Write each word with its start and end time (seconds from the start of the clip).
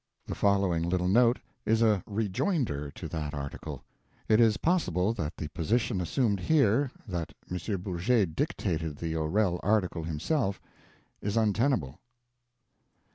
The 0.25 0.33
following 0.33 0.89
little 0.89 1.07
note 1.07 1.37
is 1.63 1.83
a 1.83 2.01
Rejoinder 2.07 2.89
to 2.89 3.07
that 3.09 3.35
article. 3.35 3.83
It 4.27 4.39
is 4.39 4.57
possible 4.57 5.13
that 5.13 5.37
the 5.37 5.47
position 5.49 6.01
assumed 6.01 6.39
here 6.39 6.89
that 7.07 7.33
M. 7.51 7.59
Bourget 7.79 8.35
dictated 8.35 8.97
the 8.97 9.15
O'Rell 9.15 9.59
article 9.61 10.01
himself 10.03 10.59
is 11.21 11.37
untenable. 11.37 11.99